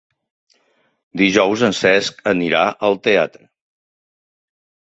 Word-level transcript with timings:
Dijous 1.21 1.63
en 1.69 1.77
Cesc 1.81 2.25
anirà 2.33 2.65
al 2.89 3.01
teatre. 3.09 3.45